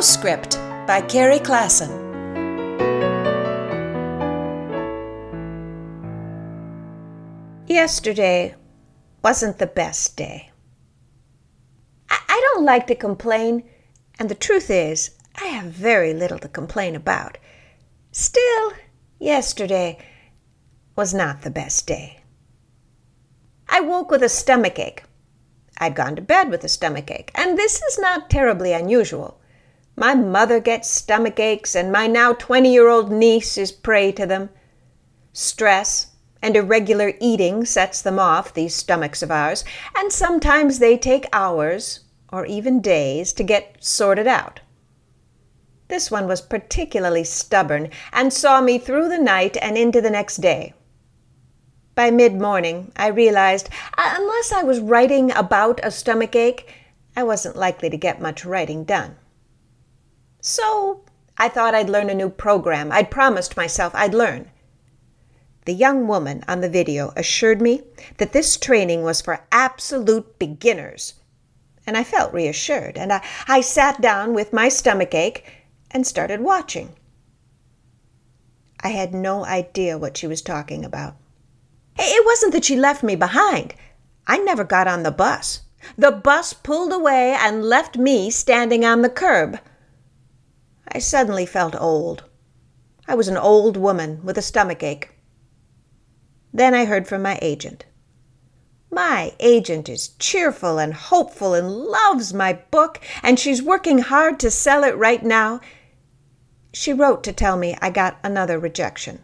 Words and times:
Postscript 0.00 0.56
by 0.86 1.02
Carrie 1.02 1.38
Klassen. 1.38 1.90
Yesterday 7.66 8.54
wasn't 9.22 9.58
the 9.58 9.66
best 9.66 10.16
day. 10.16 10.52
I, 12.08 12.18
I 12.26 12.40
don't 12.40 12.64
like 12.64 12.86
to 12.86 12.94
complain, 12.94 13.68
and 14.18 14.30
the 14.30 14.34
truth 14.34 14.70
is, 14.70 15.18
I 15.38 15.48
have 15.48 15.66
very 15.66 16.14
little 16.14 16.38
to 16.38 16.48
complain 16.48 16.96
about. 16.96 17.36
Still, 18.10 18.72
yesterday 19.18 19.98
was 20.96 21.12
not 21.12 21.42
the 21.42 21.50
best 21.50 21.86
day. 21.86 22.20
I 23.68 23.80
woke 23.80 24.10
with 24.10 24.22
a 24.22 24.30
stomach 24.30 24.78
ache. 24.78 25.02
I'd 25.76 25.94
gone 25.94 26.16
to 26.16 26.22
bed 26.22 26.48
with 26.48 26.64
a 26.64 26.70
stomach 26.70 27.10
ache, 27.10 27.32
and 27.34 27.58
this 27.58 27.82
is 27.82 27.98
not 27.98 28.30
terribly 28.30 28.72
unusual. 28.72 29.39
My 30.00 30.14
mother 30.14 30.60
gets 30.60 30.88
stomach 30.88 31.38
aches, 31.38 31.76
and 31.76 31.92
my 31.92 32.06
now 32.06 32.32
20 32.32 32.72
year 32.72 32.88
old 32.88 33.12
niece 33.12 33.58
is 33.58 33.70
prey 33.70 34.10
to 34.12 34.24
them. 34.24 34.48
Stress 35.34 36.06
and 36.40 36.56
irregular 36.56 37.12
eating 37.20 37.66
sets 37.66 38.00
them 38.00 38.18
off, 38.18 38.54
these 38.54 38.74
stomachs 38.74 39.22
of 39.22 39.30
ours, 39.30 39.62
and 39.94 40.10
sometimes 40.10 40.78
they 40.78 40.96
take 40.96 41.26
hours 41.34 42.00
or 42.32 42.46
even 42.46 42.80
days 42.80 43.34
to 43.34 43.42
get 43.42 43.76
sorted 43.78 44.26
out. 44.26 44.60
This 45.88 46.10
one 46.10 46.26
was 46.26 46.40
particularly 46.40 47.24
stubborn 47.24 47.90
and 48.10 48.32
saw 48.32 48.62
me 48.62 48.78
through 48.78 49.10
the 49.10 49.18
night 49.18 49.58
and 49.60 49.76
into 49.76 50.00
the 50.00 50.08
next 50.08 50.38
day. 50.38 50.72
By 51.94 52.10
mid 52.10 52.40
morning, 52.40 52.90
I 52.96 53.08
realized 53.08 53.68
uh, 53.98 54.14
unless 54.16 54.50
I 54.50 54.62
was 54.62 54.80
writing 54.80 55.30
about 55.32 55.78
a 55.82 55.90
stomach 55.90 56.34
ache, 56.34 56.72
I 57.14 57.22
wasn't 57.22 57.56
likely 57.56 57.90
to 57.90 57.98
get 57.98 58.18
much 58.18 58.46
writing 58.46 58.84
done. 58.84 59.16
So 60.40 61.02
I 61.36 61.48
thought 61.48 61.74
I'd 61.74 61.90
learn 61.90 62.10
a 62.10 62.14
new 62.14 62.30
program. 62.30 62.92
I'd 62.92 63.10
promised 63.10 63.56
myself 63.56 63.94
I'd 63.94 64.14
learn. 64.14 64.50
The 65.66 65.72
young 65.74 66.08
woman 66.08 66.42
on 66.48 66.60
the 66.60 66.68
video 66.68 67.12
assured 67.16 67.60
me 67.60 67.82
that 68.16 68.32
this 68.32 68.56
training 68.56 69.02
was 69.02 69.20
for 69.20 69.44
absolute 69.52 70.38
beginners. 70.38 71.14
And 71.86 71.96
I 71.96 72.04
felt 72.04 72.32
reassured, 72.32 72.96
and 72.96 73.12
I, 73.12 73.24
I 73.46 73.60
sat 73.60 74.00
down 74.00 74.34
with 74.34 74.52
my 74.52 74.68
stomach 74.68 75.14
ache 75.14 75.44
and 75.90 76.06
started 76.06 76.40
watching. 76.40 76.94
I 78.82 78.88
had 78.88 79.12
no 79.12 79.44
idea 79.44 79.98
what 79.98 80.16
she 80.16 80.26
was 80.26 80.40
talking 80.40 80.84
about. 80.84 81.16
It 81.98 82.24
wasn't 82.24 82.52
that 82.52 82.64
she 82.64 82.76
left 82.76 83.02
me 83.02 83.16
behind. 83.16 83.74
I 84.26 84.38
never 84.38 84.64
got 84.64 84.88
on 84.88 85.02
the 85.02 85.10
bus. 85.10 85.62
The 85.98 86.12
bus 86.12 86.52
pulled 86.52 86.92
away 86.92 87.36
and 87.38 87.64
left 87.64 87.98
me 87.98 88.30
standing 88.30 88.84
on 88.84 89.02
the 89.02 89.10
curb. 89.10 89.58
I 90.92 90.98
suddenly 90.98 91.46
felt 91.46 91.74
old. 91.80 92.24
I 93.06 93.14
was 93.14 93.28
an 93.28 93.36
old 93.36 93.76
woman 93.76 94.24
with 94.24 94.36
a 94.36 94.42
stomach 94.42 94.82
ache. 94.82 95.10
Then 96.52 96.74
I 96.74 96.84
heard 96.84 97.06
from 97.06 97.22
my 97.22 97.38
agent. 97.40 97.86
My 98.90 99.32
agent 99.38 99.88
is 99.88 100.08
cheerful 100.18 100.78
and 100.78 100.92
hopeful 100.92 101.54
and 101.54 101.70
loves 101.70 102.34
my 102.34 102.54
book, 102.72 103.00
and 103.22 103.38
she's 103.38 103.62
working 103.62 103.98
hard 103.98 104.40
to 104.40 104.50
sell 104.50 104.82
it 104.82 104.96
right 104.96 105.22
now. 105.22 105.60
She 106.72 106.92
wrote 106.92 107.22
to 107.24 107.32
tell 107.32 107.56
me 107.56 107.76
I 107.80 107.90
got 107.90 108.18
another 108.24 108.58
rejection. 108.58 109.22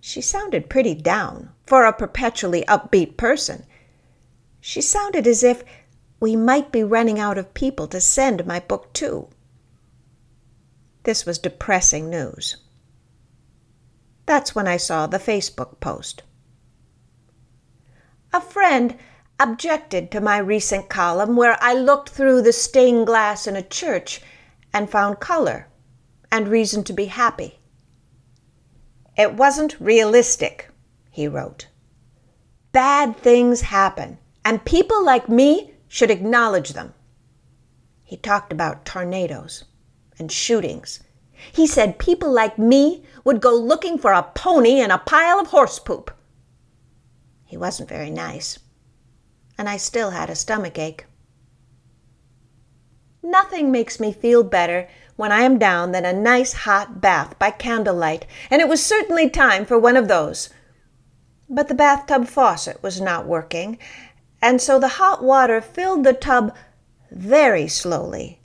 She 0.00 0.22
sounded 0.22 0.70
pretty 0.70 0.94
down 0.94 1.50
for 1.66 1.84
a 1.84 1.92
perpetually 1.92 2.64
upbeat 2.66 3.18
person. 3.18 3.66
She 4.60 4.80
sounded 4.80 5.26
as 5.26 5.42
if 5.42 5.62
we 6.18 6.34
might 6.34 6.72
be 6.72 6.82
running 6.82 7.18
out 7.20 7.36
of 7.36 7.52
people 7.52 7.86
to 7.88 8.00
send 8.00 8.46
my 8.46 8.60
book 8.60 8.92
to. 8.94 9.28
This 11.06 11.24
was 11.24 11.38
depressing 11.38 12.10
news. 12.10 12.56
That's 14.26 14.56
when 14.56 14.66
I 14.66 14.76
saw 14.76 15.06
the 15.06 15.20
Facebook 15.20 15.78
post. 15.78 16.24
A 18.32 18.40
friend 18.40 18.96
objected 19.38 20.10
to 20.10 20.20
my 20.20 20.38
recent 20.38 20.88
column 20.88 21.36
where 21.36 21.58
I 21.60 21.74
looked 21.74 22.08
through 22.08 22.42
the 22.42 22.52
stained 22.52 23.06
glass 23.06 23.46
in 23.46 23.54
a 23.54 23.62
church 23.62 24.20
and 24.74 24.90
found 24.90 25.20
color 25.20 25.68
and 26.32 26.48
reason 26.48 26.82
to 26.82 26.92
be 26.92 27.04
happy. 27.04 27.60
It 29.16 29.34
wasn't 29.34 29.80
realistic, 29.80 30.70
he 31.12 31.28
wrote. 31.28 31.68
Bad 32.72 33.16
things 33.16 33.60
happen, 33.60 34.18
and 34.44 34.64
people 34.64 35.04
like 35.04 35.28
me 35.28 35.74
should 35.86 36.10
acknowledge 36.10 36.70
them. 36.70 36.94
He 38.02 38.16
talked 38.16 38.52
about 38.52 38.84
tornadoes 38.84 39.62
and 40.18 40.30
shootings. 40.30 41.00
He 41.52 41.66
said 41.66 41.98
people 41.98 42.32
like 42.32 42.58
me 42.58 43.04
would 43.24 43.40
go 43.40 43.54
looking 43.54 43.98
for 43.98 44.12
a 44.12 44.22
pony 44.22 44.80
in 44.80 44.90
a 44.90 44.98
pile 44.98 45.38
of 45.38 45.48
horse 45.48 45.78
poop. 45.78 46.10
He 47.44 47.56
wasn't 47.56 47.88
very 47.88 48.10
nice, 48.10 48.58
and 49.58 49.68
I 49.68 49.76
still 49.76 50.10
had 50.10 50.30
a 50.30 50.34
stomach 50.34 50.78
ache. 50.78 51.06
Nothing 53.22 53.72
makes 53.72 53.98
me 53.98 54.12
feel 54.12 54.42
better 54.42 54.88
when 55.16 55.32
I 55.32 55.40
am 55.40 55.58
down 55.58 55.92
than 55.92 56.04
a 56.04 56.12
nice 56.12 56.52
hot 56.52 57.00
bath 57.00 57.38
by 57.38 57.50
candlelight, 57.50 58.26
and 58.50 58.60
it 58.60 58.68
was 58.68 58.84
certainly 58.84 59.28
time 59.28 59.64
for 59.64 59.78
one 59.78 59.96
of 59.96 60.08
those. 60.08 60.50
But 61.48 61.68
the 61.68 61.74
bathtub 61.74 62.26
faucet 62.26 62.82
was 62.82 63.00
not 63.00 63.26
working, 63.26 63.78
and 64.42 64.60
so 64.60 64.78
the 64.78 64.96
hot 65.00 65.22
water 65.24 65.60
filled 65.60 66.04
the 66.04 66.12
tub 66.12 66.54
very 67.10 67.68
slowly. 67.68 68.40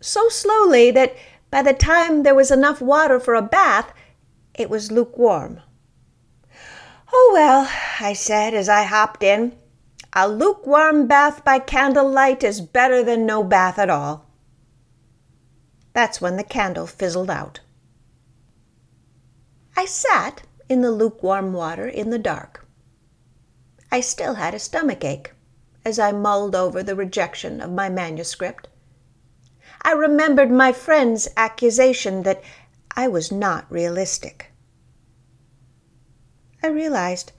So 0.00 0.28
slowly 0.28 0.90
that 0.92 1.14
by 1.50 1.62
the 1.62 1.74
time 1.74 2.22
there 2.22 2.34
was 2.34 2.50
enough 2.50 2.80
water 2.80 3.20
for 3.20 3.34
a 3.34 3.42
bath, 3.42 3.92
it 4.54 4.70
was 4.70 4.90
lukewarm. 4.90 5.60
Oh, 7.12 7.30
well, 7.32 7.68
I 8.00 8.12
said 8.12 8.54
as 8.54 8.68
I 8.68 8.84
hopped 8.84 9.22
in, 9.22 9.56
a 10.12 10.28
lukewarm 10.28 11.06
bath 11.06 11.44
by 11.44 11.58
candlelight 11.58 12.42
is 12.42 12.60
better 12.60 13.02
than 13.02 13.26
no 13.26 13.44
bath 13.44 13.78
at 13.78 13.90
all. 13.90 14.26
That's 15.92 16.20
when 16.20 16.36
the 16.36 16.44
candle 16.44 16.86
fizzled 16.86 17.30
out. 17.30 17.60
I 19.76 19.84
sat 19.84 20.42
in 20.68 20.82
the 20.82 20.90
lukewarm 20.90 21.52
water 21.52 21.86
in 21.86 22.10
the 22.10 22.18
dark. 22.18 22.66
I 23.92 24.00
still 24.00 24.34
had 24.34 24.54
a 24.54 24.58
stomach 24.58 25.04
ache 25.04 25.32
as 25.84 25.98
I 25.98 26.12
mulled 26.12 26.54
over 26.54 26.82
the 26.82 26.94
rejection 26.94 27.60
of 27.60 27.72
my 27.72 27.88
manuscript. 27.88 28.68
I 29.82 29.92
remembered 29.92 30.50
my 30.50 30.72
friend's 30.72 31.28
accusation 31.36 32.22
that 32.24 32.42
I 32.96 33.08
was 33.08 33.32
not 33.32 33.70
realistic. 33.70 34.52
I 36.62 36.68
realized 36.68 37.32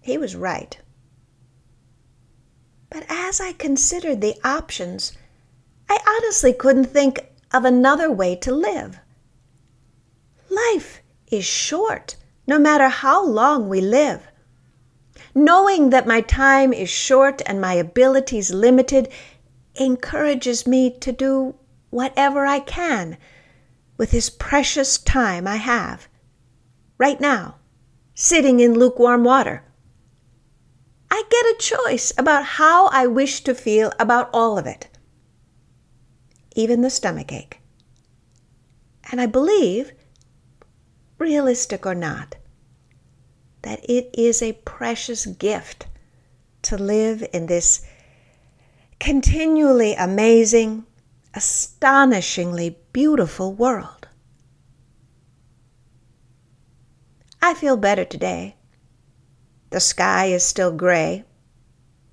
he 0.00 0.18
was 0.18 0.36
right. 0.36 0.78
But 2.90 3.06
as 3.08 3.40
I 3.40 3.52
considered 3.52 4.20
the 4.20 4.36
options, 4.44 5.12
I 5.88 5.98
honestly 6.06 6.52
couldn't 6.52 6.86
think 6.86 7.18
of 7.52 7.64
another 7.64 8.10
way 8.10 8.36
to 8.36 8.54
live. 8.54 8.98
Life 10.50 11.02
is 11.30 11.44
short, 11.44 12.16
no 12.46 12.58
matter 12.58 12.88
how 12.88 13.24
long 13.24 13.68
we 13.68 13.80
live. 13.80 14.28
Knowing 15.34 15.90
that 15.90 16.06
my 16.06 16.20
time 16.20 16.72
is 16.72 16.88
short 16.88 17.42
and 17.46 17.60
my 17.60 17.74
abilities 17.74 18.52
limited 18.52 19.08
encourages 19.76 20.66
me 20.66 20.90
to 21.00 21.12
do 21.12 21.54
whatever 21.90 22.46
I 22.46 22.60
can 22.60 23.16
with 23.96 24.10
this 24.10 24.30
precious 24.30 24.98
time 24.98 25.46
I 25.46 25.56
have. 25.56 26.08
Right 26.98 27.20
now, 27.20 27.56
sitting 28.14 28.60
in 28.60 28.74
lukewarm 28.74 29.24
water. 29.24 29.64
I 31.10 31.22
get 31.30 31.46
a 31.46 31.56
choice 31.58 32.12
about 32.18 32.44
how 32.44 32.88
I 32.88 33.06
wish 33.06 33.42
to 33.42 33.54
feel 33.54 33.92
about 33.98 34.30
all 34.32 34.58
of 34.58 34.66
it 34.66 34.88
even 36.54 36.82
the 36.82 36.90
stomach 36.90 37.32
ache. 37.32 37.60
And 39.10 39.20
I 39.20 39.26
believe, 39.26 39.92
realistic 41.18 41.84
or 41.84 41.94
not, 41.94 42.36
that 43.62 43.84
it 43.88 44.10
is 44.14 44.42
a 44.42 44.52
precious 44.64 45.26
gift 45.26 45.86
to 46.62 46.76
live 46.76 47.24
in 47.32 47.46
this 47.46 47.84
continually 49.00 49.94
amazing, 49.94 50.86
astonishingly 51.34 52.78
beautiful 52.92 53.52
world. 53.52 54.08
I 57.42 57.54
feel 57.54 57.76
better 57.76 58.04
today. 58.04 58.56
The 59.70 59.80
sky 59.80 60.26
is 60.26 60.44
still 60.44 60.72
gray. 60.72 61.24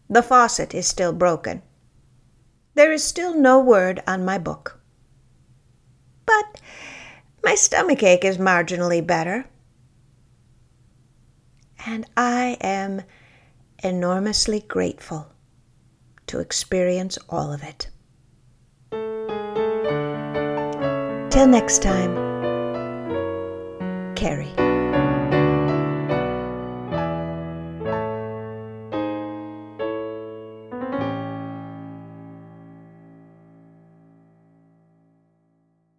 The 0.10 0.24
faucet 0.24 0.74
is 0.74 0.88
still 0.88 1.14
broken. 1.14 1.62
There 2.74 2.92
is 2.92 3.04
still 3.04 3.36
no 3.36 3.60
word 3.60 4.02
on 4.08 4.26
my 4.26 4.38
book. 4.38 4.82
But 6.26 6.60
my 7.44 7.56
stomach 7.56 8.04
ache 8.04 8.26
is 8.26 8.38
marginally 8.38 9.06
better. 9.06 9.46
And 11.86 12.06
I 12.18 12.58
am 12.62 13.04
enormously 13.84 14.60
grateful 14.60 15.31
to 16.32 16.40
experience 16.40 17.18
all 17.28 17.52
of 17.52 17.62
it. 17.62 17.90
Till 21.30 21.48
next 21.48 21.82
time, 21.82 22.16
Carrie. 24.16 24.81